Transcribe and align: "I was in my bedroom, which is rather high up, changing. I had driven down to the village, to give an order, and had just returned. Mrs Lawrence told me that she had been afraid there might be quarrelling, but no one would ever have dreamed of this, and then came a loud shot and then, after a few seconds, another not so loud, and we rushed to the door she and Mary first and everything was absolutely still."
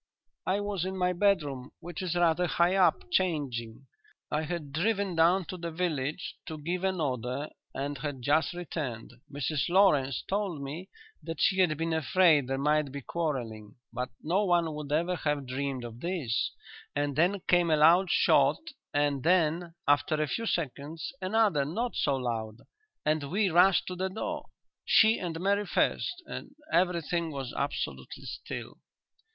"I 0.47 0.61
was 0.61 0.83
in 0.83 0.97
my 0.97 1.13
bedroom, 1.13 1.73
which 1.79 2.01
is 2.01 2.15
rather 2.15 2.47
high 2.47 2.75
up, 2.75 3.03
changing. 3.11 3.85
I 4.31 4.41
had 4.41 4.71
driven 4.73 5.13
down 5.15 5.45
to 5.45 5.57
the 5.57 5.69
village, 5.69 6.37
to 6.47 6.57
give 6.57 6.83
an 6.83 6.99
order, 6.99 7.51
and 7.75 7.99
had 7.99 8.23
just 8.23 8.53
returned. 8.55 9.13
Mrs 9.31 9.69
Lawrence 9.69 10.23
told 10.27 10.59
me 10.63 10.89
that 11.21 11.39
she 11.39 11.59
had 11.59 11.77
been 11.77 11.93
afraid 11.93 12.47
there 12.47 12.57
might 12.57 12.91
be 12.91 13.01
quarrelling, 13.01 13.75
but 13.93 14.09
no 14.23 14.43
one 14.43 14.73
would 14.73 14.91
ever 14.91 15.17
have 15.17 15.45
dreamed 15.45 15.83
of 15.83 15.99
this, 15.99 16.51
and 16.95 17.15
then 17.15 17.39
came 17.47 17.69
a 17.69 17.77
loud 17.77 18.09
shot 18.09 18.57
and 18.95 19.21
then, 19.21 19.75
after 19.87 20.19
a 20.19 20.25
few 20.27 20.47
seconds, 20.47 21.13
another 21.21 21.63
not 21.63 21.95
so 21.95 22.15
loud, 22.15 22.61
and 23.05 23.29
we 23.29 23.51
rushed 23.51 23.85
to 23.85 23.95
the 23.95 24.09
door 24.09 24.47
she 24.83 25.19
and 25.19 25.39
Mary 25.39 25.67
first 25.67 26.23
and 26.25 26.55
everything 26.73 27.29
was 27.31 27.53
absolutely 27.55 28.23
still." 28.23 28.79